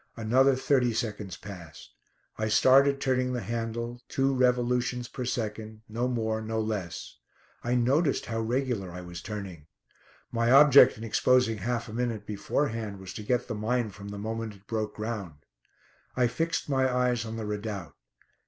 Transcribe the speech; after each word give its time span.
Another 0.17 0.55
thirty 0.55 0.93
seconds 0.95 1.37
passed. 1.37 1.93
I 2.35 2.47
started 2.47 2.99
turning 2.99 3.33
the 3.33 3.41
handle, 3.41 4.01
two 4.07 4.33
revolutions 4.33 5.07
per 5.07 5.25
second, 5.25 5.83
no 5.87 6.07
more, 6.07 6.41
no 6.41 6.59
less. 6.59 7.17
I 7.63 7.75
noticed 7.75 8.25
how 8.25 8.39
regular 8.39 8.89
I 8.89 9.01
was 9.01 9.21
turning. 9.21 9.67
(My 10.31 10.49
object 10.49 10.97
in 10.97 11.03
exposing 11.03 11.59
half 11.59 11.87
a 11.87 11.93
minute 11.93 12.25
beforehand 12.25 12.99
was 12.99 13.13
to 13.13 13.21
get 13.21 13.47
the 13.47 13.53
mine 13.53 13.91
from 13.91 14.07
the 14.07 14.17
moment 14.17 14.55
it 14.55 14.65
broke 14.65 14.95
ground.) 14.95 15.45
I 16.17 16.25
fixed 16.25 16.67
my 16.67 16.91
eyes 16.91 17.23
on 17.23 17.35
the 17.35 17.45
Redoubt. 17.45 17.93